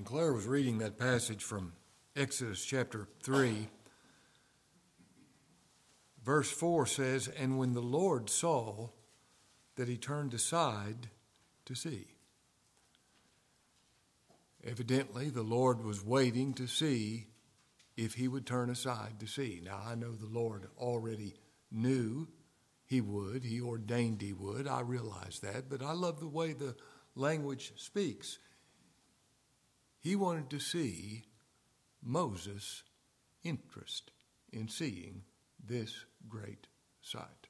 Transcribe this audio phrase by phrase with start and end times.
[0.00, 1.74] When Claire was reading that passage from
[2.16, 3.68] Exodus chapter 3,
[6.24, 8.88] verse 4 says, And when the Lord saw
[9.76, 11.10] that he turned aside
[11.66, 12.06] to see.
[14.64, 17.26] Evidently, the Lord was waiting to see
[17.94, 19.60] if he would turn aside to see.
[19.62, 21.34] Now, I know the Lord already
[21.70, 22.26] knew
[22.86, 24.66] he would, he ordained he would.
[24.66, 26.74] I realize that, but I love the way the
[27.14, 28.38] language speaks.
[30.00, 31.24] He wanted to see
[32.02, 32.82] Moses'
[33.44, 34.10] interest
[34.52, 35.22] in seeing
[35.64, 36.66] this great
[37.02, 37.48] sight.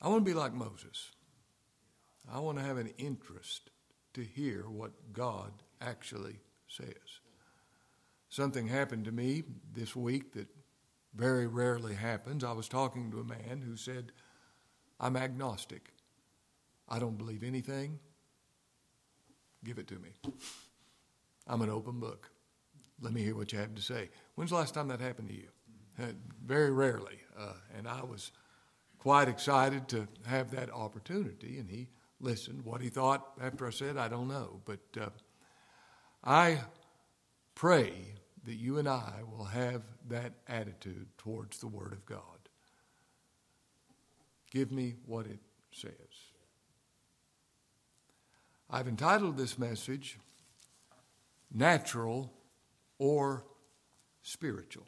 [0.00, 1.12] I want to be like Moses.
[2.32, 3.70] I want to have an interest
[4.14, 7.20] to hear what God actually says.
[8.28, 10.48] Something happened to me this week that
[11.14, 12.44] very rarely happens.
[12.44, 14.12] I was talking to a man who said,
[15.00, 15.92] I'm agnostic.
[16.88, 17.98] I don't believe anything.
[19.64, 20.10] Give it to me.
[21.46, 22.30] I'm an open book.
[23.00, 24.10] Let me hear what you have to say.
[24.34, 25.48] When's the last time that happened to you?
[26.00, 26.06] Uh,
[26.44, 27.20] very rarely.
[27.38, 28.32] Uh, and I was
[28.98, 31.88] quite excited to have that opportunity, and he
[32.20, 32.64] listened.
[32.64, 34.60] What he thought after I said, I don't know.
[34.64, 35.08] But uh,
[36.24, 36.60] I
[37.54, 37.92] pray
[38.44, 42.20] that you and I will have that attitude towards the Word of God.
[44.50, 45.40] Give me what it
[45.72, 45.92] says.
[48.70, 50.18] I've entitled this message,
[51.52, 52.30] Natural
[52.98, 53.44] or
[54.22, 54.86] Spiritual.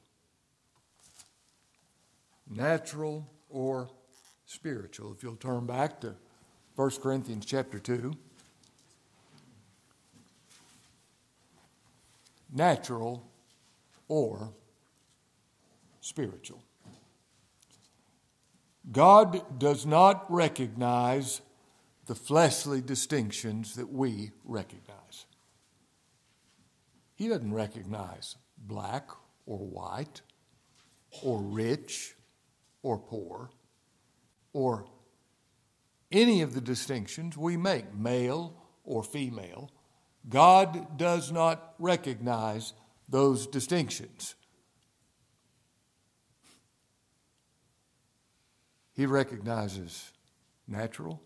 [2.51, 3.89] Natural or
[4.45, 5.13] spiritual.
[5.13, 6.15] If you'll turn back to
[6.77, 8.13] 1 Corinthians chapter 2.
[12.53, 13.27] Natural
[14.09, 14.53] or
[16.01, 16.63] spiritual.
[18.91, 21.41] God does not recognize
[22.11, 25.27] the fleshly distinctions that we recognize.
[27.15, 29.09] He doesn't recognize black
[29.47, 30.21] or white
[31.23, 32.17] or rich
[32.83, 33.51] or poor
[34.53, 34.87] or
[36.11, 39.71] any of the distinctions we make, male or female.
[40.29, 42.73] God does not recognize
[43.09, 44.35] those distinctions.
[48.95, 50.11] He recognizes
[50.67, 51.23] natural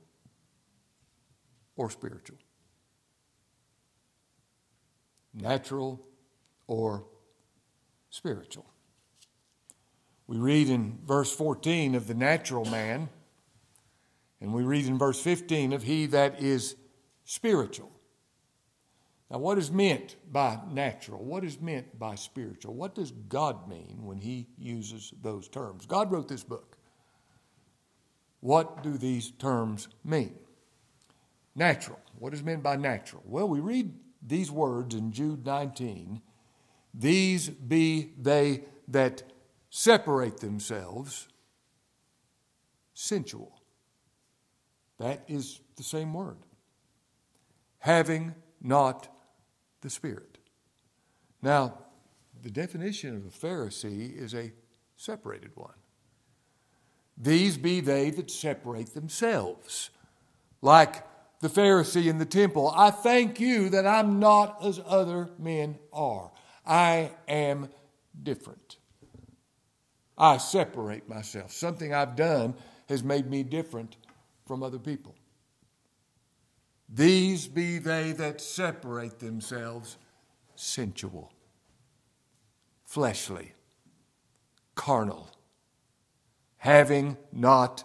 [1.77, 2.39] or spiritual.
[5.33, 6.01] Natural
[6.67, 7.05] or
[8.11, 8.67] spiritual.
[10.27, 13.09] We read in verse 14 of the natural man,
[14.41, 16.77] and we read in verse 15 of he that is
[17.25, 17.91] spiritual.
[19.31, 21.25] Now, what is meant by natural?
[21.25, 22.75] What is meant by spiritual?
[22.75, 25.87] What does God mean when He uses those terms?
[25.87, 26.77] God wrote this book.
[28.41, 30.37] What do these terms mean?
[31.55, 31.99] Natural.
[32.19, 33.23] What is meant by natural?
[33.25, 33.93] Well, we read
[34.27, 36.21] these words in Jude 19
[36.93, 39.23] These be they that
[39.71, 41.29] separate themselves
[42.95, 43.61] sensual.
[44.99, 46.39] That is the same word.
[47.79, 49.09] Having not
[49.81, 50.39] the Spirit.
[51.43, 51.79] Now,
[52.43, 54.53] the definition of a Pharisee is a
[54.97, 55.75] separated one.
[57.17, 59.91] These be they that separate themselves,
[60.63, 61.05] like
[61.45, 62.73] the Pharisee in the temple.
[62.75, 66.33] I thank you that I'm not as other men are.
[66.65, 67.69] I am
[68.23, 68.79] different.
[70.17, 71.53] I separate myself.
[71.53, 72.55] Something I've done
[72.89, 73.99] has made me different
[74.47, 75.17] from other people.
[76.89, 79.99] These be they that separate themselves
[80.55, 81.31] sensual,
[82.87, 83.53] fleshly,
[84.75, 85.29] carnal,
[86.57, 87.85] having not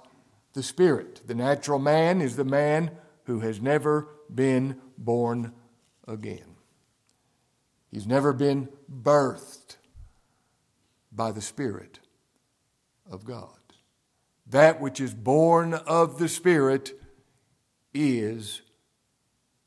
[0.53, 1.23] the Spirit.
[1.27, 2.91] The natural man is the man
[3.29, 5.53] who has never been born
[6.07, 6.55] again.
[7.91, 9.77] He's never been birthed
[11.11, 11.99] by the Spirit
[13.07, 13.53] of God.
[14.47, 16.99] That which is born of the Spirit
[17.93, 18.63] is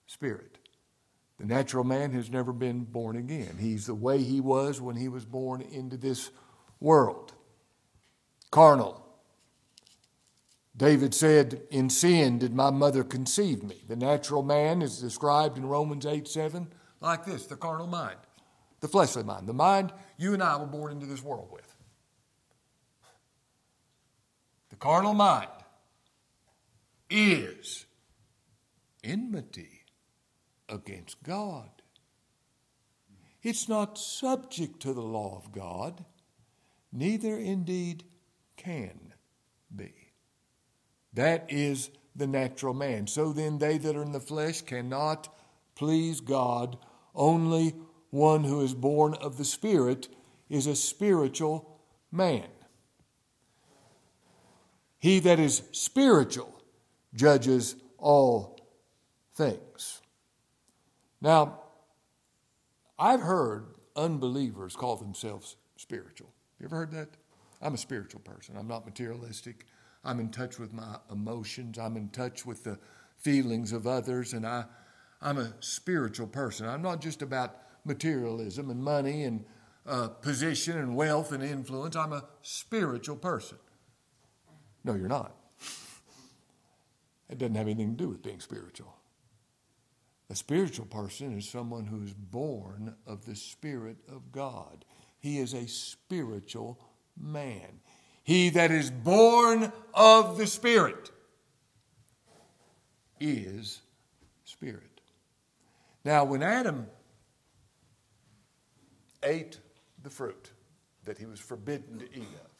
[0.09, 0.59] spirit.
[1.39, 3.58] The natural man has never been born again.
[3.61, 6.32] He's the way he was when he was born into this
[6.81, 7.32] world
[8.50, 9.06] carnal.
[10.76, 13.84] David said, In sin did my mother conceive me.
[13.88, 16.69] The natural man is described in Romans 8 7
[17.00, 18.19] like this the carnal mind,
[18.80, 21.69] the fleshly mind, the mind you and I were born into this world with.
[24.70, 25.50] The carnal mind
[27.10, 27.84] is
[29.04, 29.84] enmity
[30.69, 31.69] against God.
[33.42, 36.04] It's not subject to the law of God,
[36.92, 38.04] neither indeed
[38.56, 39.12] can
[39.74, 40.01] be.
[41.12, 43.06] That is the natural man.
[43.06, 45.29] So then, they that are in the flesh cannot
[45.75, 46.76] please God.
[47.14, 47.75] Only
[48.11, 50.09] one who is born of the Spirit
[50.49, 51.79] is a spiritual
[52.11, 52.49] man.
[54.99, 56.62] He that is spiritual
[57.15, 58.61] judges all
[59.35, 60.00] things.
[61.20, 61.61] Now,
[62.99, 63.67] I've heard
[63.97, 66.32] unbelievers call themselves spiritual.
[66.61, 67.08] You ever heard that?
[67.61, 68.56] I'm a spiritual person.
[68.56, 69.67] I'm not materialistic.
[70.04, 71.78] I'm in touch with my emotions.
[71.78, 72.78] I'm in touch with the
[73.16, 74.64] feelings of others, and I,
[75.20, 76.69] I'm a spiritual person.
[76.69, 79.44] I'm not just about materialism and money and
[79.87, 81.96] uh, position and wealth and influence.
[81.96, 83.58] I'm a spiritual person.
[84.84, 85.37] No, you're not.
[87.31, 88.94] It doesn't have anything to do with being spiritual.
[90.28, 94.84] A spiritual person is someone who is born of the Spirit of God.
[95.19, 96.78] He is a spiritual
[97.19, 97.81] man.
[98.22, 101.10] He that is born of the Spirit
[103.20, 103.80] is
[104.44, 105.00] Spirit.
[106.04, 106.86] Now, when Adam
[109.22, 109.58] ate
[110.02, 110.50] the fruit
[111.04, 112.50] that he was forbidden to eat of,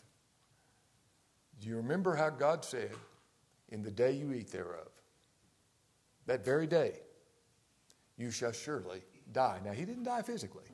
[1.60, 2.90] do you remember how God said,
[3.68, 4.88] In the day you eat thereof,
[6.26, 6.98] that very day,
[8.16, 9.60] you shall surely die?
[9.64, 10.64] Now, he didn't die physically.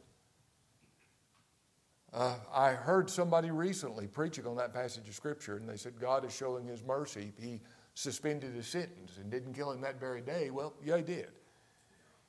[2.12, 6.24] Uh, I heard somebody recently preaching on that passage of Scripture, and they said God
[6.24, 7.32] is showing His mercy.
[7.38, 7.60] He
[7.98, 10.50] suspended his sentence and didn't kill him that very day.
[10.50, 11.30] Well, yeah, he did.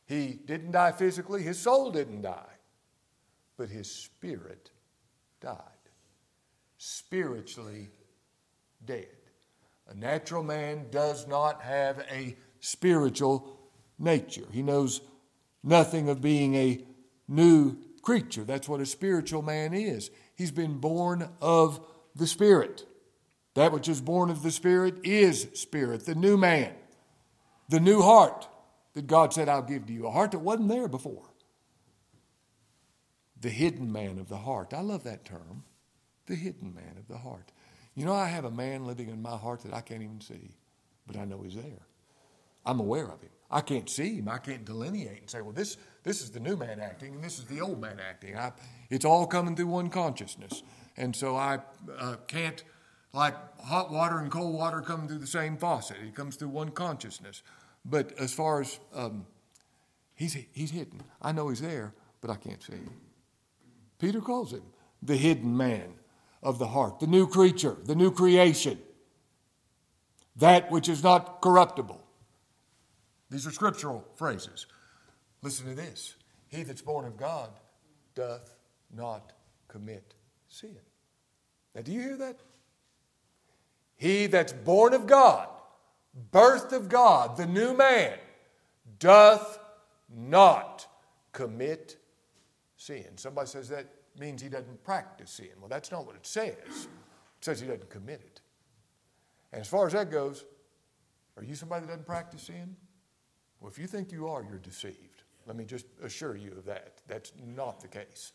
[0.07, 2.55] He didn't die physically, his soul didn't die,
[3.55, 4.71] but his spirit
[5.39, 5.57] died.
[6.79, 7.89] Spiritually
[8.83, 9.05] dead.
[9.89, 13.59] A natural man does not have a spiritual
[13.99, 14.47] nature.
[14.51, 15.01] He knows
[15.63, 16.83] nothing of being a
[17.27, 17.77] new
[18.09, 18.43] creature.
[18.43, 20.09] That's what a spiritual man is.
[20.35, 21.79] He's been born of
[22.15, 22.87] the Spirit.
[23.53, 26.73] That which is born of the Spirit is Spirit, the new man,
[27.69, 28.47] the new heart
[28.95, 31.29] that God said, I'll give to you, a heart that wasn't there before.
[33.39, 34.73] The hidden man of the heart.
[34.73, 35.63] I love that term,
[36.25, 37.51] the hidden man of the heart.
[37.93, 40.55] You know, I have a man living in my heart that I can't even see,
[41.05, 41.85] but I know he's there.
[42.65, 43.29] I'm aware of him.
[43.51, 44.29] I can't see him.
[44.29, 47.39] I can't delineate and say, well, this, this is the new man acting and this
[47.39, 48.37] is the old man acting.
[48.37, 48.51] I,
[48.89, 50.61] it's all coming through one consciousness.
[50.97, 51.59] And so I
[51.97, 52.63] uh, can't,
[53.11, 56.69] like hot water and cold water coming through the same faucet, it comes through one
[56.69, 57.41] consciousness.
[57.83, 59.25] But as far as um,
[60.13, 62.91] he's, he's hidden, I know he's there, but I can't see him.
[63.97, 64.63] Peter calls him
[65.01, 65.95] the hidden man
[66.43, 68.79] of the heart, the new creature, the new creation,
[70.35, 71.98] that which is not corruptible
[73.29, 74.65] these are scriptural phrases.
[75.41, 76.15] Listen to this
[76.47, 77.49] He that's born of God
[78.15, 78.55] doth
[78.95, 79.33] not
[79.67, 80.15] commit
[80.47, 80.77] sin.
[81.75, 82.39] Now, do you hear that?
[83.95, 85.47] He that's born of God,
[86.31, 88.17] birthed of God, the new man,
[88.97, 89.59] doth
[90.09, 90.87] not
[91.31, 91.97] commit
[92.77, 93.17] sin.
[93.17, 93.87] Somebody says that
[94.17, 95.49] means he doesn't practice sin.
[95.59, 96.55] Well, that's not what it says.
[96.65, 96.87] It
[97.41, 98.41] says he doesn't commit it.
[99.51, 100.45] And as far as that goes,
[101.37, 102.75] are you somebody that doesn't practice sin?
[103.59, 105.23] Well, if you think you are, you're deceived.
[105.45, 107.01] Let me just assure you of that.
[107.07, 108.31] That's not the case.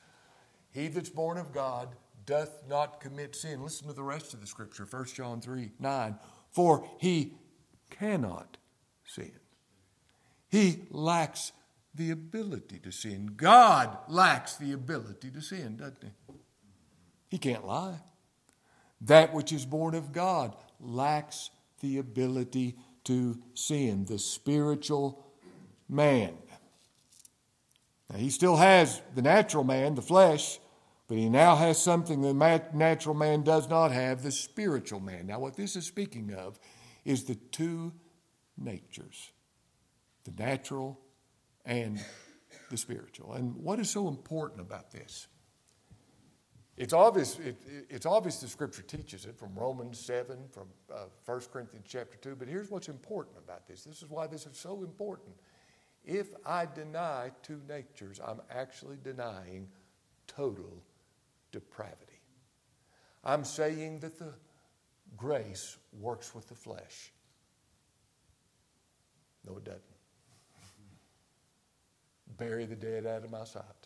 [0.73, 1.95] He that's born of God
[2.27, 3.63] doth not commit sin.
[3.63, 6.19] Listen to the rest of the scripture, 1 John 3 9.
[6.51, 7.35] For he
[7.91, 8.57] cannot
[9.05, 9.33] sin.
[10.49, 11.53] He lacks
[11.95, 13.33] the ability to sin.
[13.37, 16.35] God lacks the ability to sin, doesn't he?
[17.29, 18.01] He can't lie.
[19.01, 21.51] That which is born of God lacks
[21.81, 25.27] the ability to sin, the spiritual
[25.89, 26.35] man.
[28.11, 30.59] Now, he still has the natural man, the flesh,
[31.09, 32.33] but he now has something the
[32.73, 35.27] natural man does not have the spiritual man.
[35.27, 36.59] Now, what this is speaking of
[37.05, 37.93] is the two
[38.57, 39.31] natures
[40.25, 40.99] the natural
[41.67, 42.01] and
[42.71, 43.35] the spiritual.
[43.35, 45.27] And what is so important about this?
[46.77, 47.57] It's obvious, it,
[47.89, 52.35] it's obvious the scripture teaches it from Romans 7, from uh, 1 Corinthians chapter 2,
[52.35, 53.85] but here's what's important about this.
[53.85, 55.37] This is why this is so important.
[56.05, 59.69] If I deny two natures, I'm actually denying
[60.27, 60.83] total
[61.53, 62.21] depravity.
[63.23, 64.35] I'm saying that the
[65.17, 67.13] grace works with the flesh.
[69.47, 69.83] No, it doesn't.
[72.37, 73.84] Bury the dead out of my sight.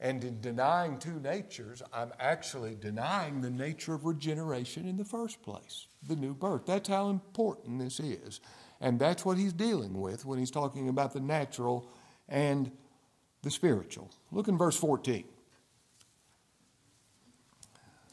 [0.00, 5.40] And in denying two natures, I'm actually denying the nature of regeneration in the first
[5.42, 6.66] place, the new birth.
[6.66, 8.40] That's how important this is.
[8.80, 11.88] And that's what he's dealing with when he's talking about the natural
[12.28, 12.70] and
[13.42, 14.10] the spiritual.
[14.32, 15.24] Look in verse 14.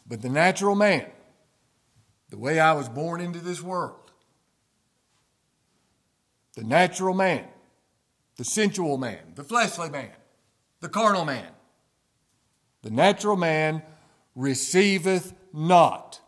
[0.08, 1.06] But the natural man,
[2.30, 4.12] the way I was born into this world,
[6.56, 7.46] the natural man,
[8.36, 10.12] the sensual man, the fleshly man,
[10.82, 11.48] the carnal man.
[12.82, 13.84] The natural man
[14.36, 16.20] receiveth not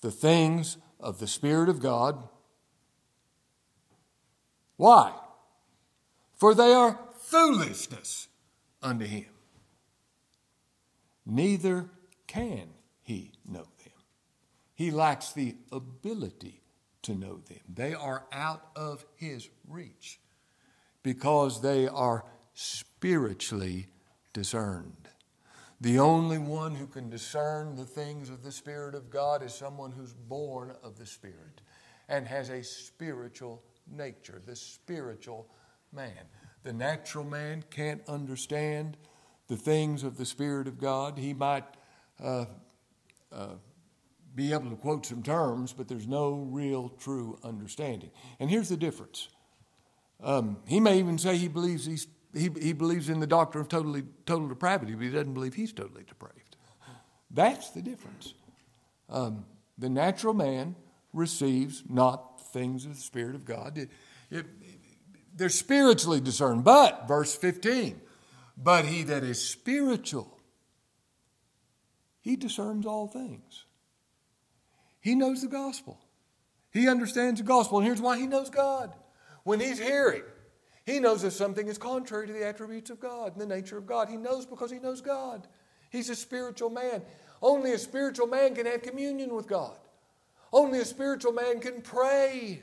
[0.00, 2.28] the things of the Spirit of God.
[4.76, 5.12] Why?
[6.34, 8.28] For they are foolishness
[8.82, 9.26] unto him.
[11.24, 11.88] Neither
[12.26, 12.68] can
[13.02, 13.92] he know them.
[14.74, 16.60] He lacks the ability
[17.02, 17.60] to know them.
[17.72, 20.18] They are out of his reach
[21.02, 23.86] because they are spiritually
[24.32, 25.08] discerned.
[25.80, 29.92] The only one who can discern the things of the Spirit of God is someone
[29.92, 31.60] who's born of the Spirit
[32.08, 35.48] and has a spiritual nature, the spiritual
[35.92, 36.28] man.
[36.62, 38.96] The natural man can't understand
[39.48, 41.18] the things of the Spirit of God.
[41.18, 41.64] He might
[42.22, 42.46] uh,
[43.32, 43.54] uh,
[44.34, 48.10] be able to quote some terms, but there's no real true understanding.
[48.40, 49.28] And here's the difference.
[50.22, 53.68] Um, he may even say he believes he's he, he believes in the doctrine of
[53.68, 56.56] totally, total depravity, but he doesn't believe he's totally depraved.
[57.30, 58.34] That's the difference.
[59.08, 59.44] Um,
[59.78, 60.76] the natural man
[61.12, 63.78] receives not things of the Spirit of God.
[63.78, 63.90] It,
[64.30, 64.46] it,
[65.34, 66.64] they're spiritually discerned.
[66.64, 68.00] But, verse 15,
[68.56, 70.38] but he that is spiritual,
[72.20, 73.64] he discerns all things.
[75.00, 76.00] He knows the gospel.
[76.70, 77.78] He understands the gospel.
[77.78, 78.94] And here's why he knows God.
[79.42, 80.22] When he's hearing,
[80.86, 83.86] he knows if something is contrary to the attributes of God and the nature of
[83.86, 84.08] God.
[84.08, 85.46] He knows because he knows God.
[85.90, 87.02] He's a spiritual man.
[87.40, 89.78] Only a spiritual man can have communion with God.
[90.52, 92.62] Only a spiritual man can pray.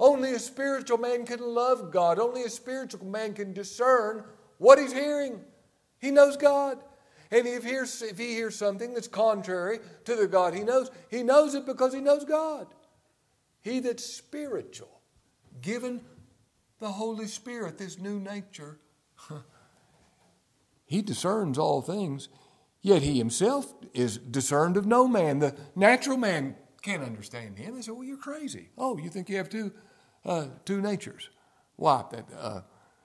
[0.00, 2.18] Only a spiritual man can love God.
[2.18, 4.24] Only a spiritual man can discern
[4.58, 5.40] what he's hearing.
[6.00, 6.78] He knows God.
[7.30, 10.90] And if, he hears, if he hears something that's contrary to the God he knows,
[11.08, 12.66] he knows it because he knows God.
[13.62, 15.00] He that's spiritual,
[15.60, 16.00] given
[16.80, 18.78] the Holy Spirit, this new nature.
[20.86, 22.28] he discerns all things,
[22.80, 25.38] yet he himself is discerned of no man.
[25.38, 27.76] The natural man can't understand him.
[27.76, 28.70] They say, Well, you're crazy.
[28.78, 29.72] Oh, you think you have two,
[30.24, 31.28] uh, two natures?
[31.76, 32.04] Why?
[32.10, 32.60] That, uh,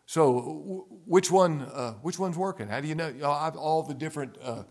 [0.06, 1.62] so, w- which one?
[1.62, 2.68] Uh, which one's working?
[2.68, 4.38] How do you know all the different?
[4.42, 4.64] Uh,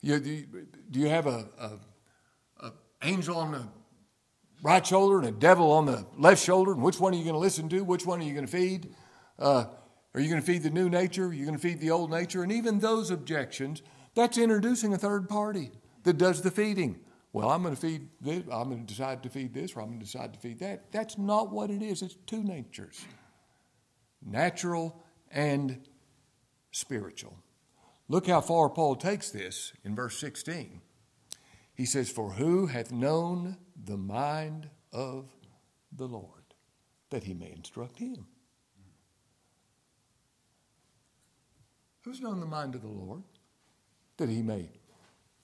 [0.00, 3.68] you, do you have a, a, a angel on the
[4.62, 7.34] right shoulder and a devil on the left shoulder, and which one are you going
[7.34, 7.82] to listen to?
[7.82, 8.94] Which one are you going to feed?
[9.38, 9.66] Uh,
[10.14, 11.26] are you going to feed the new nature?
[11.26, 12.42] Are you going to feed the old nature?
[12.42, 13.82] And even those objections,
[14.14, 15.70] that's introducing a third party
[16.04, 17.00] that does the feeding.
[17.32, 19.88] Well, I'm going to feed this, I'm going to decide to feed this, or I'm
[19.88, 20.90] going to decide to feed that.
[20.90, 22.02] That's not what it is.
[22.02, 23.04] It's two natures
[24.22, 25.80] natural and
[26.72, 27.38] spiritual.
[28.08, 30.80] Look how far Paul takes this in verse 16.
[31.74, 35.26] He says, For who hath known the mind of
[35.92, 36.54] the Lord,
[37.10, 38.26] that he may instruct him?
[42.02, 43.22] Who's known the mind of the Lord,
[44.16, 44.70] that he may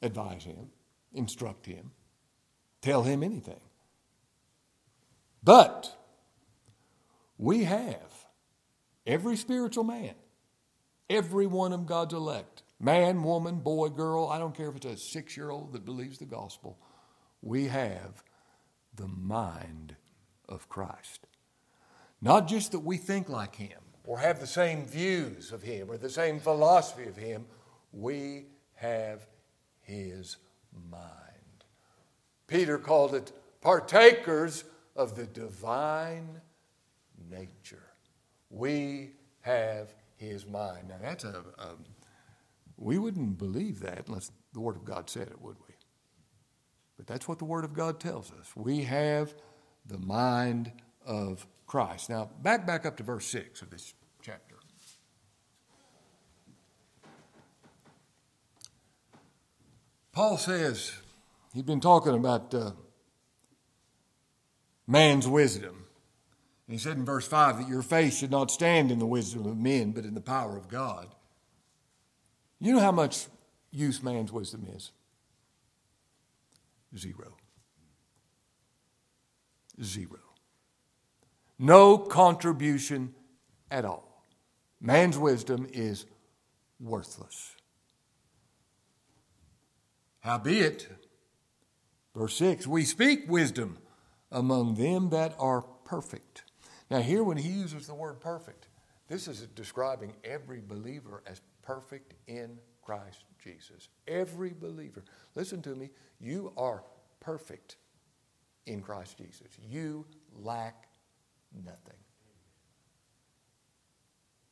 [0.03, 0.71] advise him,
[1.13, 1.91] instruct him,
[2.81, 3.61] tell him anything?
[5.43, 5.97] But
[7.39, 8.27] we have
[9.07, 10.15] every spiritual man,
[11.09, 14.97] every one of God's elect, man, woman, boy, girl, I don't care if it's a
[14.97, 16.79] six year old that believes the gospel,
[17.43, 18.25] we have
[18.97, 19.97] the mind
[20.49, 21.27] of Christ.
[22.21, 25.97] Not just that we think like Him or have the same views of Him or
[25.97, 27.47] the same philosophy of Him,
[27.93, 29.27] we have
[29.81, 30.37] His
[30.91, 31.03] mind.
[32.47, 36.41] Peter called it partakers of the divine
[37.31, 37.83] nature.
[38.51, 39.11] We
[39.41, 40.89] have His mind.
[40.89, 41.75] Now, that's a, a
[42.77, 45.66] we wouldn't believe that unless the Word of God said it, would we?
[46.97, 48.53] But that's what the Word of God tells us.
[48.55, 49.35] We have
[49.87, 50.73] the mind
[51.05, 52.11] of Christ.
[52.11, 54.57] Now, back back up to verse 6 of this chapter.
[60.17, 60.93] Paul says,
[61.53, 62.71] he's been talking about uh,
[64.87, 65.85] man's wisdom.
[66.67, 69.45] And he said in verse 5 that your faith should not stand in the wisdom
[69.45, 71.09] of men, but in the power of God.
[72.59, 73.27] You know how much
[73.71, 74.91] use man's wisdom is?
[76.97, 77.37] Zero.
[79.83, 80.19] Zero.
[81.59, 83.15] No contribution
[83.71, 84.25] at all.
[84.81, 86.07] Man's wisdom is
[86.79, 87.57] worthless.
[90.21, 90.89] Howbeit,
[92.15, 93.79] verse 6, we speak wisdom
[94.31, 96.43] among them that are perfect.
[96.91, 98.69] Now, here when he uses the word perfect,
[99.09, 103.89] this is describing every believer as perfect in Christ Jesus.
[104.07, 105.05] Every believer.
[105.35, 105.91] Listen to me.
[106.21, 106.85] You are
[107.21, 107.77] perfect
[108.67, 109.49] in Christ Jesus.
[109.69, 110.07] You
[110.39, 110.87] lack
[111.65, 111.99] nothing.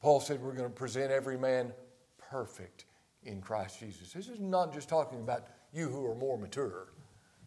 [0.01, 1.73] Paul said we're going to present every man
[2.19, 2.85] perfect
[3.23, 4.13] in Christ Jesus.
[4.13, 6.89] This is not just talking about you who are more mature.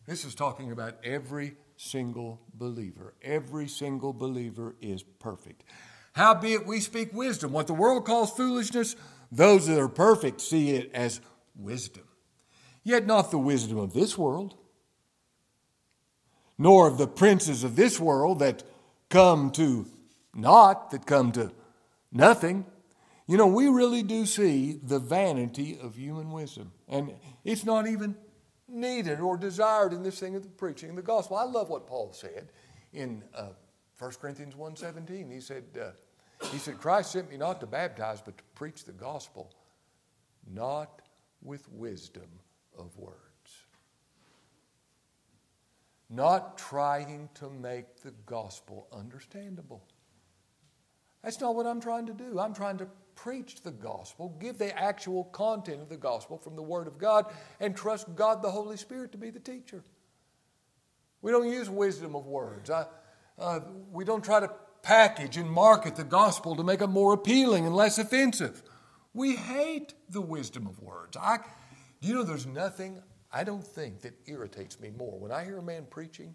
[0.06, 3.14] This is talking about every single believer.
[3.22, 5.64] Every single believer is perfect.
[6.14, 7.52] Howbeit we speak wisdom.
[7.52, 8.96] What the world calls foolishness,
[9.32, 11.22] those that are perfect see it as
[11.56, 12.04] wisdom.
[12.84, 14.56] Yet not the wisdom of this world,
[16.58, 18.64] nor of the princes of this world that
[19.10, 19.86] come to
[20.34, 21.52] naught, that come to
[22.12, 22.66] nothing.
[23.28, 26.72] You know, we really do see the vanity of human wisdom.
[26.88, 28.16] And it's not even
[28.68, 31.38] needed or desired in this thing of the preaching of the gospel.
[31.38, 32.52] I love what Paul said
[32.94, 33.50] in uh,
[34.00, 35.32] 1 Corinthians 1.17.
[35.32, 35.90] He said, uh,
[36.52, 39.52] he said, Christ sent me not to baptize, but to preach the gospel,
[40.52, 41.02] not
[41.42, 42.28] with wisdom
[42.78, 43.18] of words.
[46.10, 49.84] Not trying to make the gospel understandable.
[51.24, 52.40] That's not what I'm trying to do.
[52.40, 56.62] I'm trying to preach the gospel, give the actual content of the gospel from the
[56.62, 57.26] Word of God,
[57.60, 59.84] and trust God the Holy Spirit to be the teacher.
[61.22, 62.70] We don't use wisdom of words.
[62.70, 62.86] I,
[63.40, 63.60] uh,
[63.92, 64.52] we don't try to
[64.88, 68.64] package and market the gospel to make it more appealing and less offensive.
[69.14, 71.18] We hate the wisdom of words.
[71.18, 71.40] I,
[72.00, 75.62] you know, there's nothing I don't think that irritates me more when I hear a
[75.62, 76.34] man preaching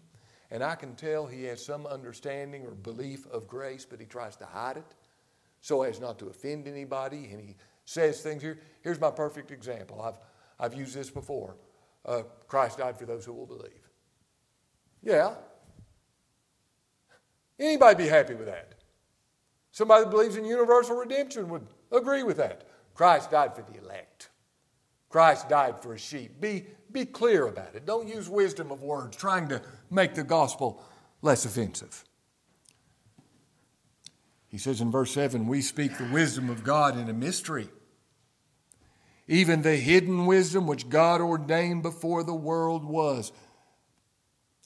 [0.51, 4.35] and I can tell he has some understanding or belief of grace, but he tries
[4.35, 4.93] to hide it
[5.61, 7.29] so as not to offend anybody.
[7.31, 7.55] And he
[7.85, 8.59] says things here.
[8.83, 9.99] Here's my perfect example.
[9.99, 10.19] I've,
[10.59, 11.55] I've used this before.
[12.05, 13.89] Uh, Christ died for those who will believe.
[15.01, 15.33] Yeah.
[17.63, 18.73] Anybody be happy with that?
[19.71, 22.67] Somebody that believes in universal redemption would agree with that.
[22.93, 24.29] Christ died for the elect.
[25.07, 26.41] Christ died for a sheep.
[26.41, 27.85] Be, be clear about it.
[27.85, 30.83] Don't use wisdom of words trying to make the gospel
[31.21, 32.03] less offensive.
[34.49, 37.69] He says in verse 7 We speak the wisdom of God in a mystery,
[39.27, 43.31] even the hidden wisdom which God ordained before the world was.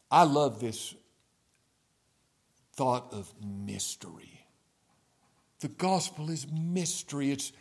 [0.10, 0.96] I love this
[2.78, 4.46] thought of mystery.
[5.60, 7.32] The gospel is mystery.
[7.32, 7.52] It's,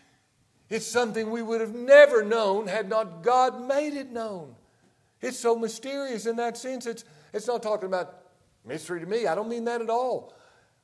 [0.69, 4.55] it's something we would have never known had not God made it known.
[5.23, 6.87] It's so mysterious in that sense.
[6.87, 8.15] It's, it's not talking about
[8.65, 9.27] mystery to me.
[9.27, 10.35] I don't mean that at all.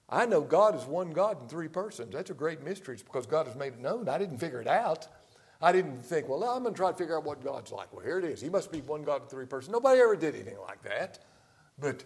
[0.09, 2.13] I know God is one God in three persons.
[2.13, 2.95] That's a great mystery.
[2.95, 4.09] It's because God has made it known.
[4.09, 5.07] I didn't figure it out.
[5.61, 7.93] I didn't think, well, I'm going to try to figure out what God's like.
[7.93, 8.41] Well, here it is.
[8.41, 9.71] He must be one God in three persons.
[9.73, 11.21] Nobody ever did anything like that.
[11.79, 12.05] But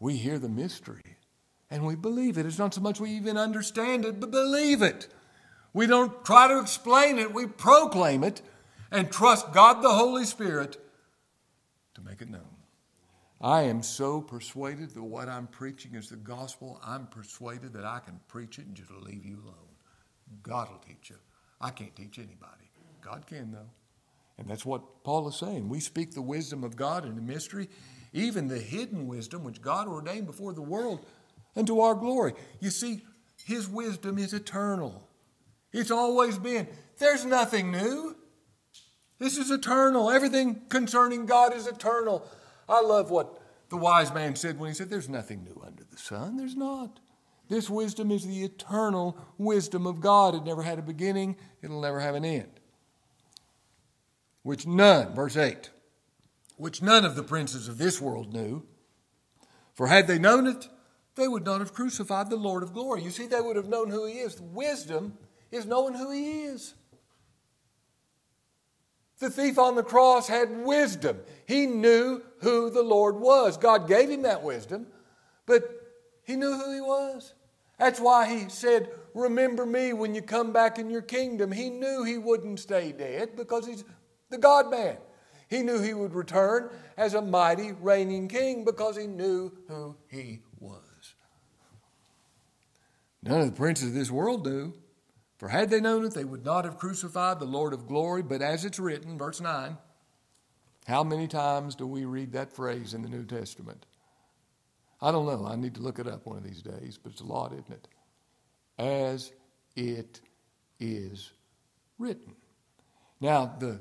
[0.00, 1.16] we hear the mystery
[1.70, 2.46] and we believe it.
[2.46, 5.08] It's not so much we even understand it, but believe it.
[5.72, 8.42] We don't try to explain it, we proclaim it
[8.90, 10.78] and trust God the Holy Spirit
[11.94, 12.58] to make it known.
[13.40, 16.80] I am so persuaded that what I'm preaching is the gospel.
[16.84, 19.54] I'm persuaded that I can preach it and just leave you alone.
[20.42, 21.16] God will teach you.
[21.60, 22.70] I can't teach anybody.
[23.00, 23.70] God can, though.
[24.38, 25.68] And that's what Paul is saying.
[25.68, 27.68] We speak the wisdom of God in the mystery,
[28.18, 31.04] even the hidden wisdom which God ordained before the world
[31.56, 32.34] unto our glory.
[32.60, 33.02] You see,
[33.44, 35.08] His wisdom is eternal,
[35.72, 36.66] it's always been.
[36.98, 38.16] There's nothing new.
[39.18, 40.10] This is eternal.
[40.10, 42.26] Everything concerning God is eternal.
[42.68, 45.96] I love what the wise man said when he said, There's nothing new under the
[45.96, 46.36] sun.
[46.36, 47.00] There's not.
[47.48, 50.34] This wisdom is the eternal wisdom of God.
[50.34, 52.50] It never had a beginning, it'll never have an end.
[54.42, 55.70] Which none, verse 8,
[56.58, 58.64] which none of the princes of this world knew.
[59.74, 60.68] For had they known it,
[61.14, 63.02] they would not have crucified the Lord of glory.
[63.02, 64.40] You see, they would have known who he is.
[64.40, 65.16] Wisdom
[65.50, 66.74] is knowing who he is.
[69.18, 71.18] The thief on the cross had wisdom.
[71.46, 73.56] He knew who the Lord was.
[73.56, 74.86] God gave him that wisdom,
[75.46, 75.64] but
[76.22, 77.34] he knew who he was.
[77.78, 81.50] That's why he said, Remember me when you come back in your kingdom.
[81.50, 83.84] He knew he wouldn't stay dead because he's
[84.30, 84.98] the God man.
[85.48, 90.40] He knew he would return as a mighty reigning king because he knew who he
[90.60, 91.14] was.
[93.22, 94.74] None of the princes of this world knew.
[95.38, 98.22] For had they known it, they would not have crucified the Lord of glory.
[98.22, 99.78] But as it's written, verse 9,
[100.86, 103.86] how many times do we read that phrase in the New Testament?
[105.00, 105.46] I don't know.
[105.46, 107.70] I need to look it up one of these days, but it's a lot, isn't
[107.70, 107.88] it?
[108.78, 109.32] As
[109.76, 110.20] it
[110.80, 111.30] is
[111.98, 112.34] written.
[113.20, 113.80] Now, the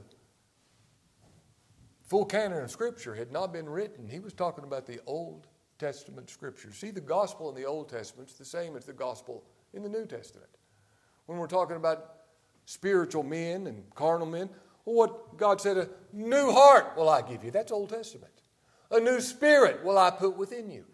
[2.07, 4.07] full canon of Scripture had not been written.
[4.07, 6.73] He was talking about the Old Testament Scripture.
[6.73, 9.43] See, the gospel in the Old Testament is the same as the gospel
[9.73, 10.49] in the New Testament
[11.27, 12.13] when we're talking about
[12.65, 14.49] spiritual men and carnal men.
[14.85, 17.51] Well, what God said, a new heart will I give you.
[17.51, 18.31] That's Old Testament.
[18.89, 20.85] A new spirit will I put within you.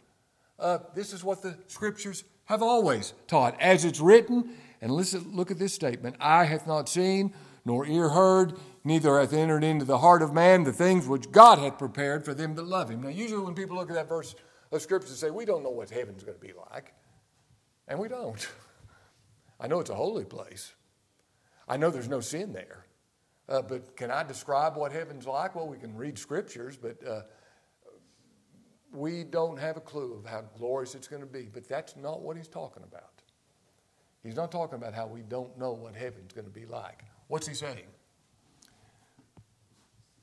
[0.60, 3.60] Uh, this is what the scriptures have always taught.
[3.62, 4.50] As it's written,
[4.82, 7.34] And listen, look at this statement Eye hath not seen,
[7.66, 11.60] nor ear heard, neither hath entered into the heart of man the things which God
[11.60, 13.02] hath prepared for them that love him.
[13.02, 14.36] Now, usually when people look at that verse
[14.72, 16.94] of Scripture, they say, We don't know what heaven's going to be like.
[17.88, 18.48] And we don't.
[19.60, 20.74] I know it's a holy place.
[21.68, 22.86] I know there's no sin there.
[23.48, 25.56] Uh, but can I describe what heaven's like?
[25.56, 27.22] Well, we can read scriptures, but uh,
[28.94, 31.50] we don't have a clue of how glorious it's going to be.
[31.54, 33.22] But that's not what he's talking about.
[34.24, 37.04] He's not talking about how we don't know what heaven's going to be like.
[37.28, 37.88] What's he saying?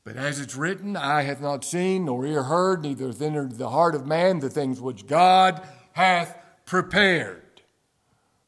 [0.05, 3.71] But as it's written, eye hath not seen, nor ear heard, neither hath entered the
[3.71, 5.61] heart of man the things which God
[5.93, 7.63] hath prepared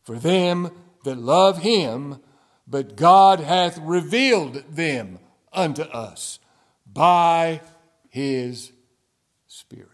[0.03, 0.71] for them
[1.05, 2.21] that love him,
[2.67, 5.19] but God hath revealed them
[5.53, 6.39] unto us
[6.91, 7.61] by
[8.09, 8.73] his
[9.47, 9.89] Spirit.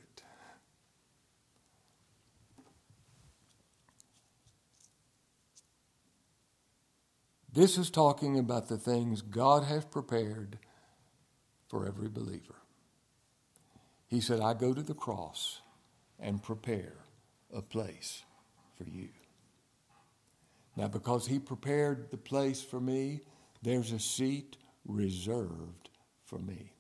[7.53, 10.59] This is talking about the things God has prepared
[11.69, 12.57] for every believer.
[14.07, 15.61] He said, I go to the cross
[16.19, 16.95] and prepare
[17.55, 18.23] a place
[18.77, 19.09] for you.
[20.77, 23.21] Now, because He prepared the place for me,
[23.63, 25.91] there's a seat reserved
[26.25, 26.73] for me.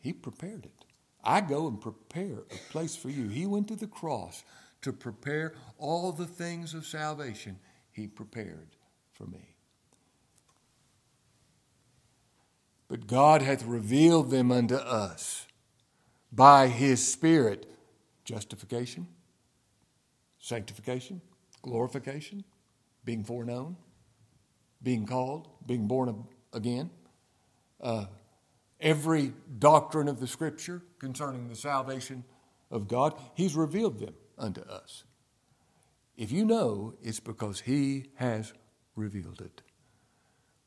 [0.00, 0.84] He prepared it.
[1.22, 3.28] I go and prepare a place for you.
[3.28, 4.44] He went to the cross
[4.82, 7.58] to prepare all the things of salvation
[7.90, 8.76] He prepared
[9.12, 9.55] for me.
[12.88, 15.46] But God hath revealed them unto us
[16.30, 17.66] by His Spirit
[18.24, 19.06] justification,
[20.38, 21.20] sanctification,
[21.62, 22.44] glorification,
[23.04, 23.76] being foreknown,
[24.82, 26.90] being called, being born again.
[27.80, 28.06] Uh,
[28.80, 32.24] every doctrine of the Scripture concerning the salvation
[32.70, 35.04] of God, He's revealed them unto us.
[36.16, 38.52] If you know, it's because He has
[38.94, 39.62] revealed it.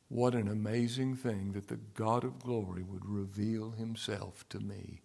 [0.10, 5.02] What an amazing thing that the God of glory would reveal Himself to me.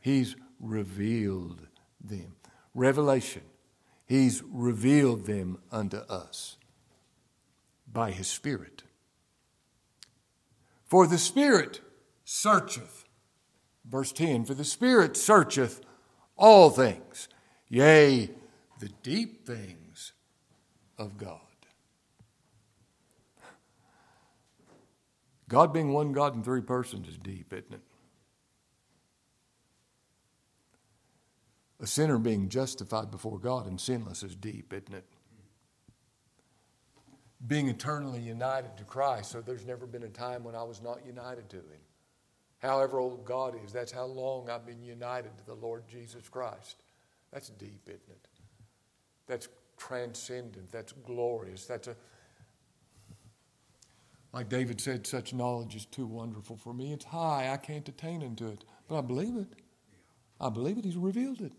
[0.00, 1.68] He's revealed
[2.02, 2.36] them.
[2.74, 3.42] Revelation
[4.06, 6.56] He's revealed them unto us
[7.90, 8.82] by His Spirit.
[10.84, 11.80] For the Spirit
[12.24, 13.04] searcheth,
[13.84, 15.80] verse 10, for the Spirit searcheth
[16.36, 17.28] all things,
[17.68, 18.30] yea,
[18.78, 20.12] the deep things
[20.98, 21.43] of God.
[25.48, 27.80] God being one God in three persons is deep, isn't it?
[31.80, 35.04] A sinner being justified before God and sinless is deep, isn't it?
[37.46, 41.04] Being eternally united to Christ, so there's never been a time when I was not
[41.04, 41.82] united to Him.
[42.60, 46.82] However old God is, that's how long I've been united to the Lord Jesus Christ.
[47.30, 48.28] That's deep, isn't it?
[49.26, 50.72] That's transcendent.
[50.72, 51.66] That's glorious.
[51.66, 51.96] That's a,
[54.34, 56.92] like David said, such knowledge is too wonderful for me.
[56.92, 57.50] It's high.
[57.52, 58.64] I can't attain unto it.
[58.88, 59.46] But I believe it.
[60.40, 60.84] I believe it.
[60.84, 61.52] He's revealed it.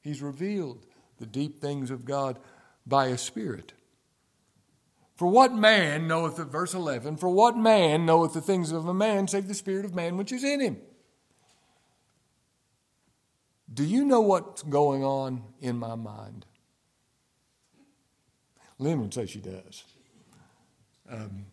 [0.00, 0.86] He's revealed
[1.18, 2.38] the deep things of God
[2.86, 3.74] by a Spirit.
[5.16, 8.94] For what man knoweth, the, verse 11, for what man knoweth the things of a
[8.94, 10.78] man save the Spirit of man which is in him?
[13.72, 16.46] Do you know what's going on in my mind?
[18.78, 19.84] Lynn would say she does.
[21.10, 21.44] Um,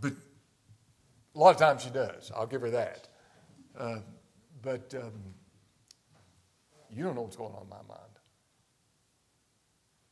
[0.00, 0.12] but
[1.34, 2.32] a lot of times she does.
[2.34, 3.08] I'll give her that.
[3.78, 3.98] Uh,
[4.62, 5.12] but um,
[6.90, 8.00] you don't know what's going on in my mind.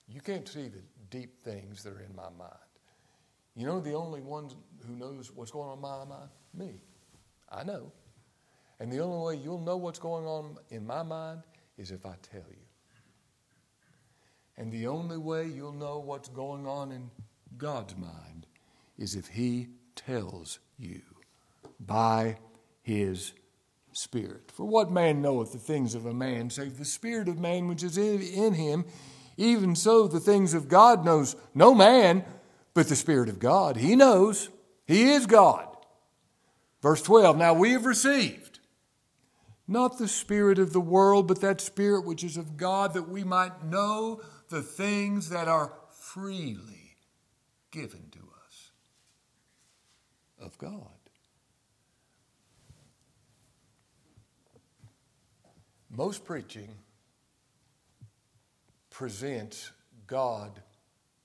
[0.08, 2.52] You can't see the deep things that are in my mind.
[3.56, 4.50] You know the only one
[4.86, 6.30] who knows what's going on in my mind?
[6.54, 6.80] Me.
[7.50, 7.90] I know.
[8.78, 11.42] And the only way you'll know what's going on in my mind
[11.78, 12.66] is if I tell you.
[14.58, 17.10] And the only way you'll know what's going on in
[17.56, 18.46] God's mind
[18.98, 21.02] is if He tells you
[21.80, 22.36] by
[22.82, 23.32] His
[23.92, 24.52] Spirit.
[24.52, 27.82] For what man knoweth the things of a man, save the Spirit of man which
[27.82, 28.84] is in him?
[29.36, 32.24] Even so, the things of God knows no man,
[32.74, 33.76] but the Spirit of God.
[33.76, 34.50] He knows.
[34.86, 35.66] He is God.
[36.82, 38.60] Verse 12 Now we have received
[39.68, 43.24] not the Spirit of the world, but that Spirit which is of God, that we
[43.24, 46.96] might know the things that are freely
[47.70, 48.10] given
[50.46, 50.88] of God.
[55.90, 56.68] Most preaching
[58.90, 59.72] presents
[60.06, 60.60] God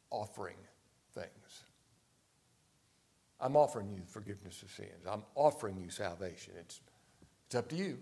[0.10, 0.58] offering
[1.14, 1.64] things.
[3.40, 5.06] I'm offering you forgiveness of sins.
[5.10, 6.54] I'm offering you salvation.
[6.60, 6.80] It's,
[7.46, 7.98] it's up to you.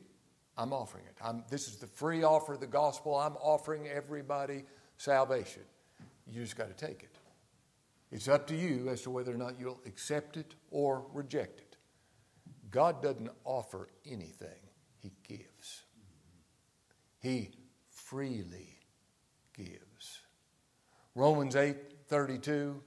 [0.57, 1.15] I'm offering it.
[1.23, 3.15] I'm, this is the free offer of the gospel.
[3.15, 4.63] I'm offering everybody
[4.97, 5.63] salvation.
[6.27, 7.15] You just got to take it.
[8.11, 11.77] It's up to you as to whether or not you'll accept it or reject it.
[12.71, 14.59] God doesn't offer anything,
[14.99, 15.83] He gives.
[17.19, 17.51] He
[17.89, 18.79] freely
[19.55, 20.19] gives.
[21.15, 21.75] Romans 8
[22.07, 22.81] 32.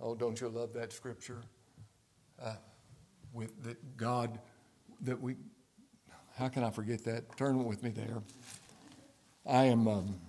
[0.00, 1.42] Oh, don't you love that scripture?
[2.42, 2.56] Uh,
[3.32, 4.38] with that God,
[5.02, 5.36] that we,
[6.36, 7.36] how can I forget that?
[7.36, 8.22] Turn with me there.
[9.46, 9.86] I am.
[9.86, 10.20] Um,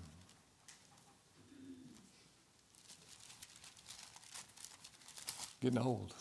[5.67, 6.13] getting old.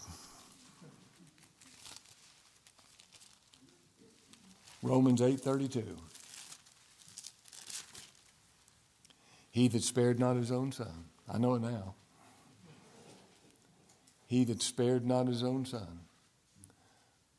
[4.83, 5.85] Romans 8:32
[9.53, 11.07] He that spared not his own son.
[11.33, 11.95] I know it now.
[14.27, 16.01] He that spared not his own son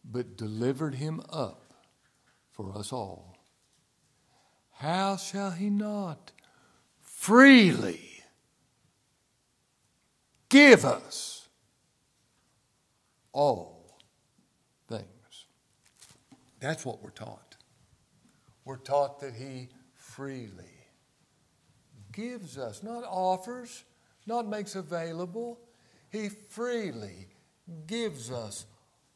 [0.10, 1.74] but delivered him up
[2.54, 3.36] for us all
[4.72, 6.32] how shall he not
[7.02, 8.24] freely
[10.48, 11.47] give us
[13.34, 14.00] all
[14.88, 15.08] things
[16.60, 17.56] that's what we're taught.
[18.66, 20.66] We're taught that He freely
[22.12, 23.84] gives us, not offers,
[24.26, 25.60] not makes available.
[26.10, 27.28] He freely
[27.86, 28.66] gives us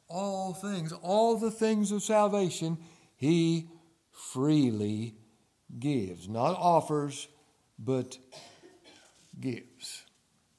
[0.08, 2.78] all things, all the things of salvation,
[3.16, 3.70] He
[4.12, 5.16] freely
[5.80, 6.28] gives.
[6.30, 7.28] Not offers,
[7.80, 8.18] but
[9.40, 10.04] gives.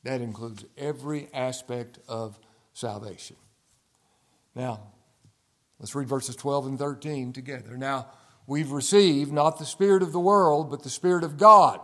[0.02, 2.40] That includes every aspect of
[2.72, 3.36] salvation.
[4.54, 4.92] Now,
[5.82, 7.76] Let's read verses 12 and 13 together.
[7.76, 8.06] Now,
[8.46, 11.80] we've received not the Spirit of the world, but the Spirit of God,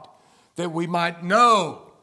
[0.54, 1.94] that we might know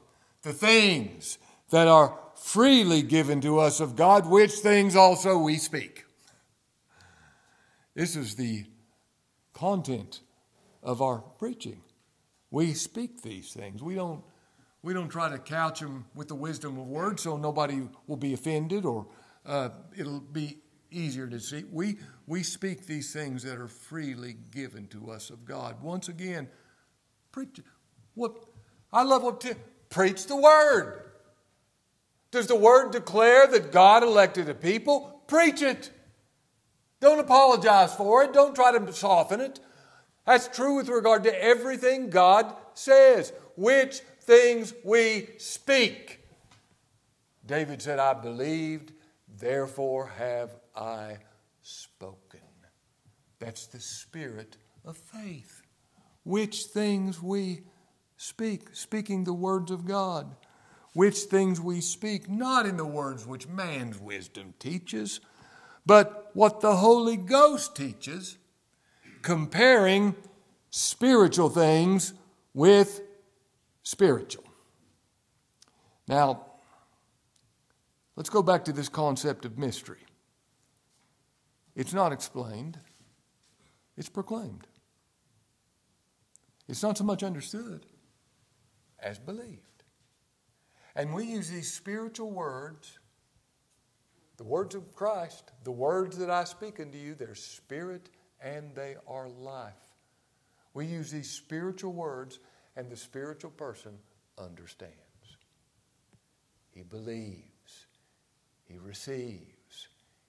[0.41, 1.37] the things
[1.69, 6.03] that are freely given to us of God, which things also we speak.
[7.93, 8.65] This is the
[9.53, 10.19] content
[10.83, 11.81] of our preaching.
[12.51, 13.81] We speak these things.
[13.81, 14.21] We don't,
[14.83, 18.33] we don't try to couch them with the wisdom of words so nobody will be
[18.33, 19.07] offended or
[19.45, 20.57] uh, it'll be
[20.91, 21.63] easier to see.
[21.71, 25.81] We, we speak these things that are freely given to us of God.
[25.81, 26.47] Once again,
[27.31, 27.59] preach
[28.13, 28.33] what
[28.91, 29.45] I love what
[29.89, 31.01] preach the word.
[32.31, 35.21] Does the word declare that God elected a people?
[35.27, 35.91] Preach it.
[37.01, 38.33] Don't apologize for it.
[38.33, 39.59] Don't try to soften it.
[40.25, 46.21] That's true with regard to everything God says, which things we speak.
[47.45, 48.91] David said, I believed,
[49.39, 51.17] therefore have I
[51.61, 52.39] spoken.
[53.39, 55.61] That's the spirit of faith.
[56.23, 57.61] Which things we
[58.17, 60.35] speak, speaking the words of God.
[60.93, 65.19] Which things we speak, not in the words which man's wisdom teaches,
[65.85, 68.37] but what the Holy Ghost teaches,
[69.21, 70.15] comparing
[70.69, 72.13] spiritual things
[72.53, 73.01] with
[73.83, 74.45] spiritual.
[76.07, 76.44] Now,
[78.15, 80.05] let's go back to this concept of mystery.
[81.75, 82.79] It's not explained,
[83.97, 84.67] it's proclaimed.
[86.67, 87.85] It's not so much understood
[88.99, 89.83] as believed.
[90.95, 92.97] And we use these spiritual words,
[94.37, 98.09] the words of Christ, the words that I speak unto you, they're spirit
[98.41, 99.73] and they are life.
[100.73, 102.39] We use these spiritual words,
[102.75, 103.97] and the spiritual person
[104.37, 104.95] understands.
[106.71, 107.54] He believes,
[108.65, 109.87] he receives.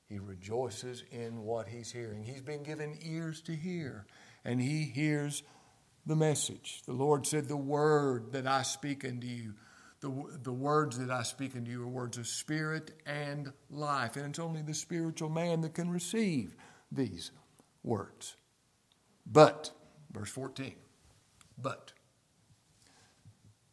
[0.09, 2.23] He rejoices in what he's hearing.
[2.23, 4.07] He's been given ears to hear,
[4.45, 5.43] and he hears
[6.07, 6.83] the message.
[6.87, 9.55] The Lord said, The word that I speak unto you,
[10.01, 14.17] the, the words that I speak unto you are words of spirit and life.
[14.17, 16.55] And it's only the spiritual man that can receive
[16.93, 17.33] these
[17.83, 18.37] words.
[19.27, 19.73] But,
[20.13, 20.75] verse 14,
[21.59, 21.93] but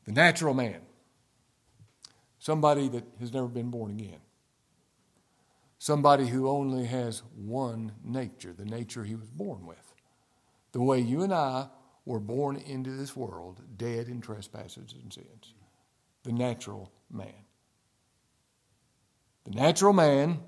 [0.06, 0.82] the natural man,
[2.40, 4.20] somebody that has never been born again,
[5.84, 9.94] somebody who only has one nature, the nature he was born with.
[10.72, 11.68] The way you and I
[12.06, 15.54] were born into this world, dead in trespasses and sins.
[16.24, 17.34] The natural man.
[19.44, 20.40] The natural man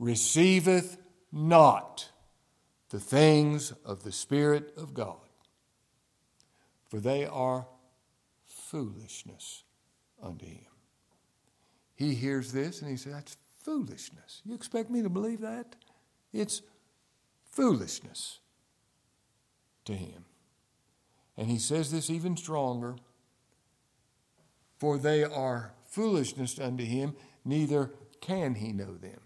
[0.00, 0.96] receiveth
[1.30, 2.10] not
[2.90, 5.28] the things of the Spirit of God,
[6.88, 7.68] for they are
[8.46, 9.62] foolishness
[10.20, 10.66] unto him.
[11.94, 14.42] He hears this and he says, That's foolishness.
[14.44, 15.74] You expect me to believe that?
[16.32, 16.62] It's
[17.50, 18.38] foolishness
[19.86, 20.26] to him.
[21.36, 22.96] And he says this even stronger
[24.78, 29.20] for they are foolishness unto him, neither can he know them.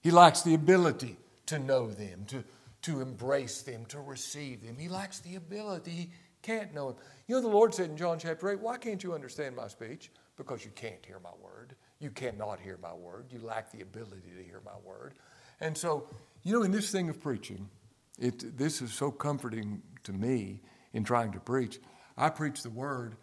[0.00, 2.42] He lacks the ability to know them, to,
[2.82, 4.76] to embrace them, to receive them.
[4.78, 6.10] He lacks the ability, he
[6.42, 7.02] can't know them.
[7.28, 10.10] You know, the Lord said in John chapter 8, Why can't you understand my speech?
[10.36, 11.74] because you can't hear my word.
[12.04, 13.28] You cannot hear my word.
[13.30, 15.14] You lack the ability to hear my word.
[15.58, 16.06] And so,
[16.42, 17.70] you know, in this thing of preaching,
[18.18, 20.60] it, this is so comforting to me
[20.92, 21.80] in trying to preach.
[22.18, 23.16] I preach the word,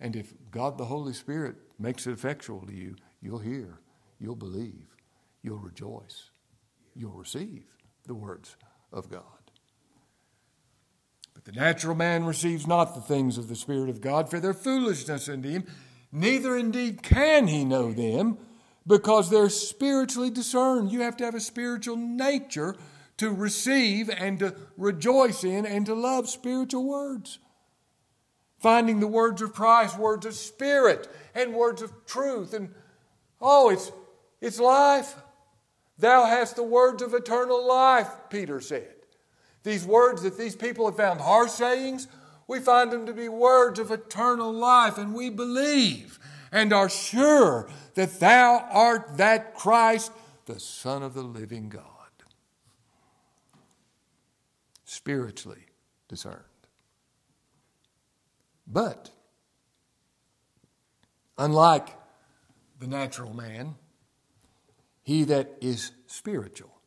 [0.00, 3.78] and if God the Holy Spirit makes it effectual to you, you'll hear,
[4.18, 4.88] you'll believe,
[5.42, 6.30] you'll rejoice,
[6.96, 7.62] you'll receive
[8.04, 8.56] the words
[8.92, 9.22] of God.
[11.34, 14.54] But the natural man receives not the things of the Spirit of God, for they're
[14.54, 15.66] foolishness unto him,
[16.14, 18.38] neither indeed can he know them,
[18.86, 20.92] because they're spiritually discerned.
[20.92, 22.76] You have to have a spiritual nature
[23.16, 27.38] to receive and to rejoice in and to love spiritual words.
[28.58, 32.54] Finding the words of Christ, words of spirit, and words of truth.
[32.54, 32.74] And
[33.40, 33.90] oh, it's,
[34.40, 35.16] it's life.
[35.98, 38.94] Thou hast the words of eternal life, Peter said.
[39.62, 42.06] These words that these people have found harsh sayings,
[42.46, 46.18] we find them to be words of eternal life, and we believe
[46.52, 50.12] and are sure that thou art that Christ,
[50.46, 51.82] the Son of the living God
[54.84, 55.66] spiritually
[56.08, 56.38] discerned.
[58.66, 59.10] But,
[61.36, 61.88] unlike
[62.78, 63.74] the natural man,
[65.02, 66.80] he that is spiritual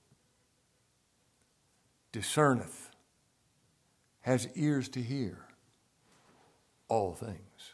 [2.13, 2.89] discerneth,
[4.21, 5.46] has ears to hear
[6.89, 7.73] all things.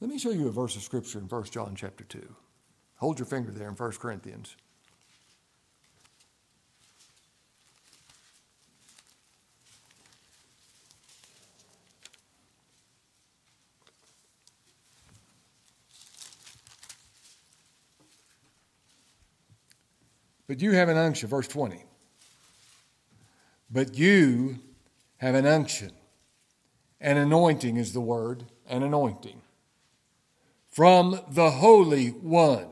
[0.00, 2.34] Let me show you a verse of scripture in 1 John chapter 2.
[2.96, 4.56] Hold your finger there in 1 Corinthians
[20.46, 21.82] But you have an unction, verse 20.
[23.70, 24.58] But you
[25.16, 25.90] have an unction.
[27.04, 29.42] An anointing is the word, an anointing.
[30.70, 32.68] From the Holy One.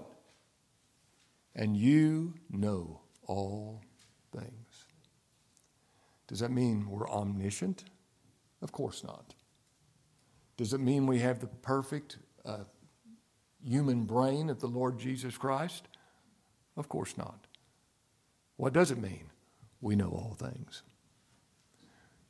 [1.54, 3.82] And you know all
[4.34, 4.86] things.
[6.28, 7.84] Does that mean we're omniscient?
[8.62, 9.34] Of course not.
[10.56, 12.16] Does it mean we have the perfect
[12.46, 12.64] uh,
[13.62, 15.88] human brain of the Lord Jesus Christ?
[16.74, 17.46] Of course not.
[18.56, 19.26] What does it mean?
[19.82, 20.82] We know all things.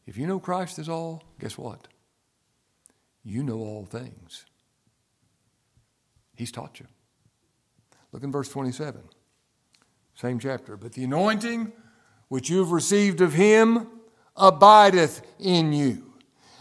[0.04, 1.86] If you know Christ is all, guess what?
[3.24, 4.46] You know all things.
[6.34, 6.86] He's taught you.
[8.12, 9.00] Look in verse 27,
[10.14, 10.76] same chapter.
[10.76, 11.72] But the anointing
[12.28, 13.88] which you've received of him
[14.36, 16.12] abideth in you.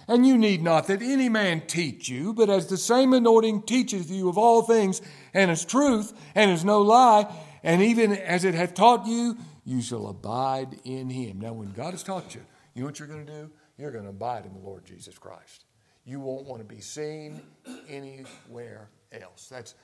[0.08, 4.12] And you need not that any man teach you, but as the same anointing teacheth
[4.12, 5.02] you of all things,
[5.34, 9.82] and is truth, and is no lie, and even as it hath taught you, you
[9.82, 11.40] shall abide in him.
[11.40, 12.42] Now, when God has taught you,
[12.74, 13.52] you know what you're going to do?
[13.78, 15.66] You're going to abide in the Lord Jesus Christ.
[16.06, 17.42] You won't want to be seen
[17.88, 19.48] anywhere else.
[19.48, 19.76] That's,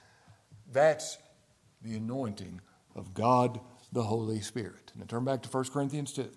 [0.72, 1.18] that's
[1.82, 2.62] the anointing
[2.96, 3.60] of God
[3.92, 4.92] the Holy Spirit.
[4.96, 6.30] Now turn back to 1 Corinthians 2.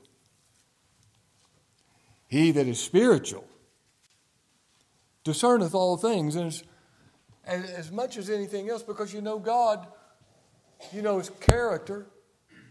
[2.28, 3.44] He that is spiritual
[5.24, 6.46] discerneth all things, and
[7.44, 9.86] as, as much as anything else, because you know God,
[10.92, 12.06] you know His character,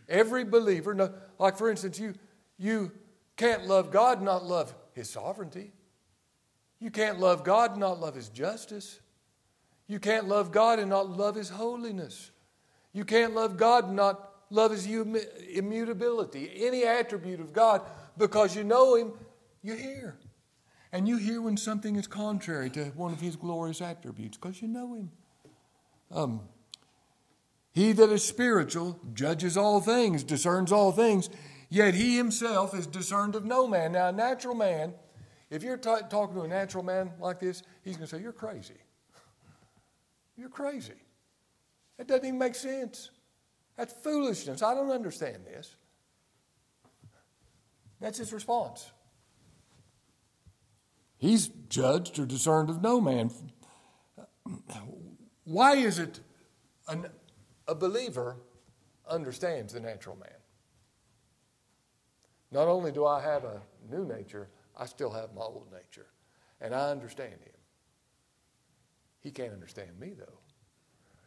[0.09, 2.15] Every believer, like for instance, you,
[2.57, 2.91] you
[3.37, 5.71] can't love God not love His sovereignty.
[6.79, 8.99] You can't love God and not love His justice.
[9.87, 12.31] You can't love God and not love His holiness.
[12.93, 17.81] You can't love God and not love His immutability, any attribute of God,
[18.17, 19.11] because you know Him,
[19.61, 20.17] you hear.
[20.91, 24.67] And you hear when something is contrary to one of His glorious attributes because you
[24.67, 25.11] know Him.
[26.11, 26.41] Um,
[27.71, 31.29] he that is spiritual judges all things, discerns all things,
[31.69, 33.93] yet he himself is discerned of no man.
[33.93, 34.93] Now, a natural man,
[35.49, 38.31] if you're t- talking to a natural man like this, he's going to say, You're
[38.31, 38.77] crazy.
[40.37, 40.93] You're crazy.
[41.97, 43.11] That doesn't even make sense.
[43.75, 44.61] That's foolishness.
[44.61, 45.75] I don't understand this.
[47.99, 48.91] That's his response.
[51.17, 53.31] He's judged or discerned of no man.
[55.43, 56.21] Why is it
[56.87, 57.07] an
[57.69, 58.35] a believer
[59.07, 60.29] understands the natural man.
[62.51, 64.49] Not only do I have a new nature,
[64.79, 66.07] I still have my old nature.
[66.61, 67.53] And I understand him.
[69.19, 70.39] He can't understand me, though,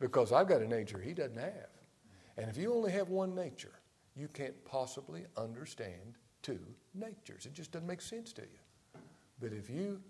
[0.00, 1.68] because I've got a nature he doesn't have.
[2.38, 3.72] And if you only have one nature,
[4.16, 6.60] you can't possibly understand two
[6.94, 7.44] natures.
[7.44, 9.00] It just doesn't make sense to you.
[9.40, 10.00] But if you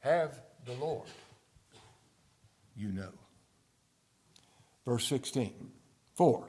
[0.00, 1.08] have the Lord,
[2.76, 3.12] you know.
[4.84, 5.70] Verse 16.
[6.14, 6.48] 4.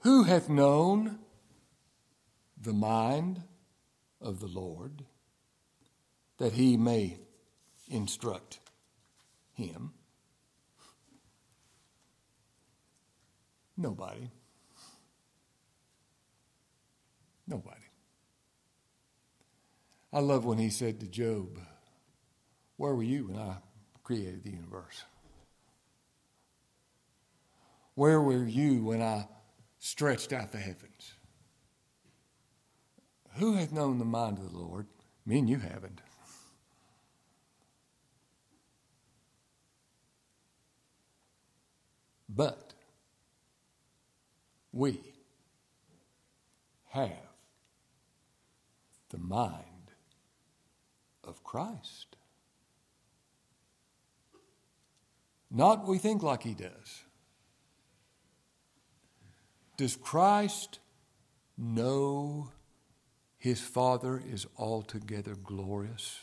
[0.00, 1.18] Who hath known
[2.64, 3.42] the mind
[4.20, 5.04] of the Lord
[6.38, 7.18] that he may
[7.88, 8.58] instruct
[9.52, 9.92] him?
[13.76, 14.30] Nobody.
[17.46, 17.80] Nobody.
[20.12, 21.58] I love when he said to Job,
[22.76, 23.56] Where were you when I
[24.04, 25.02] created the universe?
[27.94, 29.26] Where were you when I
[29.78, 31.13] stretched out the heavens?
[33.36, 34.86] Who hath known the mind of the Lord?
[35.26, 36.00] Me and you haven't.
[42.28, 42.74] But
[44.72, 45.00] we
[46.88, 47.10] have
[49.10, 49.92] the mind
[51.22, 52.16] of Christ.
[55.50, 57.04] Not we think like he does.
[59.76, 60.80] Does Christ
[61.56, 62.50] know
[63.44, 66.18] his Father is altogether glorious?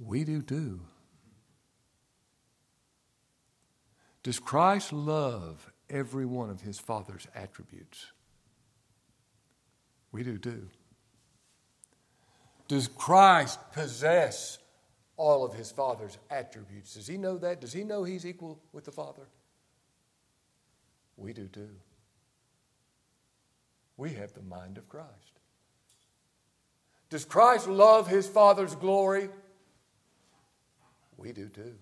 [0.00, 0.80] We do too.
[4.24, 8.06] Does Christ love every one of his Father's attributes?
[10.10, 10.66] We do too.
[12.66, 14.58] Does Christ possess
[15.16, 16.94] all of his Father's attributes?
[16.94, 17.60] Does he know that?
[17.60, 19.28] Does he know he's equal with the Father?
[21.16, 21.76] We do too.
[23.96, 25.35] We have the mind of Christ.
[27.16, 29.30] Does Christ love his Father's glory?
[31.16, 31.76] We do too.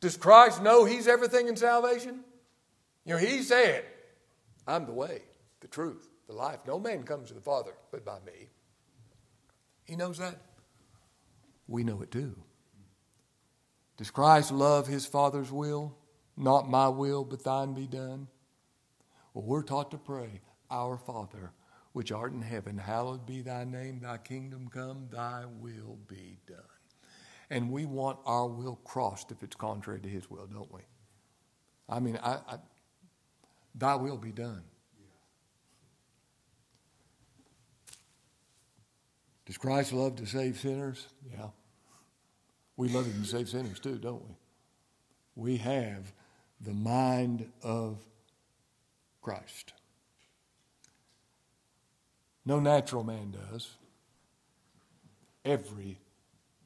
[0.00, 2.20] Does Christ know he's everything in salvation?
[3.04, 3.84] You know, he said,
[4.66, 5.20] I'm the way,
[5.60, 6.60] the truth, the life.
[6.66, 8.48] No man comes to the Father but by me.
[9.84, 10.40] He knows that.
[11.68, 12.34] We know it too.
[13.98, 15.94] Does Christ love his Father's will?
[16.38, 18.28] Not my will, but thine be done.
[19.34, 20.40] Well, we're taught to pray,
[20.70, 21.52] Our Father,
[21.94, 26.58] which art in heaven, hallowed be thy name, thy kingdom come, thy will be done.
[27.50, 30.80] And we want our will crossed if it's contrary to his will, don't we?
[31.88, 32.56] I mean, I, I,
[33.76, 34.64] thy will be done.
[39.46, 41.06] Does Christ love to save sinners?
[41.30, 41.50] Yeah.
[42.76, 44.34] We love him to save sinners too, don't we?
[45.36, 46.12] We have
[46.60, 47.98] the mind of
[49.22, 49.73] Christ.
[52.46, 53.70] No natural man does.
[55.44, 55.98] Every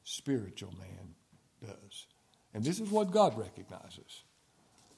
[0.03, 1.15] spiritual man
[1.61, 2.07] does.
[2.53, 4.23] And this is what God recognizes.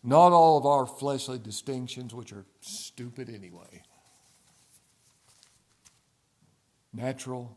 [0.03, 3.84] Not all of our fleshly distinctions, which are stupid anyway.
[6.93, 7.55] Natural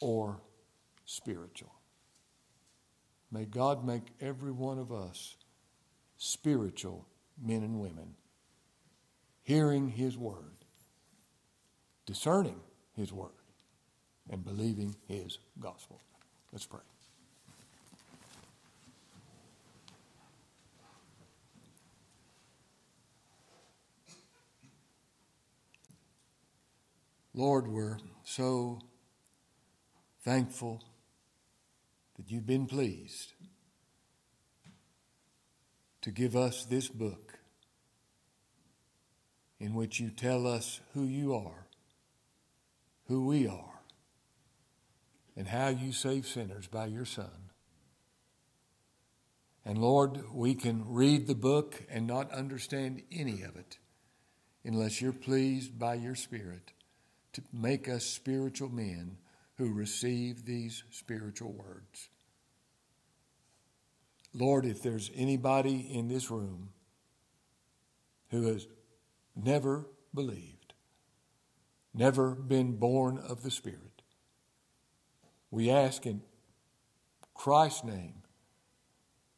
[0.00, 0.40] or
[1.04, 1.72] spiritual.
[3.30, 5.36] May God make every one of us
[6.16, 7.06] spiritual
[7.40, 8.14] men and women,
[9.42, 10.55] hearing His word,
[12.06, 12.60] discerning
[12.96, 13.30] His word,
[14.30, 16.00] and believing His gospel.
[16.52, 16.80] Let's pray.
[27.34, 28.78] Lord, we're so
[30.24, 30.82] thankful
[32.16, 33.34] that you've been pleased
[36.00, 37.38] to give us this book
[39.60, 41.65] in which you tell us who you are,
[43.08, 43.80] who we are,
[45.36, 47.50] and how you save sinners by your Son.
[49.64, 53.78] And Lord, we can read the book and not understand any of it
[54.64, 56.72] unless you're pleased by your Spirit
[57.32, 59.18] to make us spiritual men
[59.56, 62.08] who receive these spiritual words.
[64.32, 66.70] Lord, if there's anybody in this room
[68.30, 68.66] who has
[69.34, 70.55] never believed,
[71.96, 74.02] never been born of the Spirit,
[75.50, 76.22] we ask in
[77.34, 78.22] Christ's name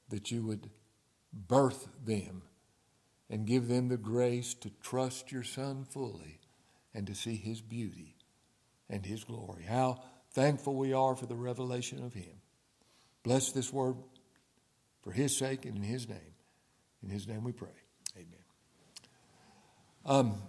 [0.09, 0.71] that you would
[1.33, 2.43] birth them
[3.31, 6.41] and give them the grace to trust your Son fully
[6.95, 8.17] and to see his beauty
[8.89, 9.65] and his glory.
[9.65, 10.03] How
[10.33, 12.41] thankful we are for the revelation of him.
[13.23, 13.97] Bless this word
[15.03, 16.35] for his sake and in his name.
[17.03, 17.69] In his name we pray.
[18.17, 18.45] Amen.
[20.07, 20.43] Um,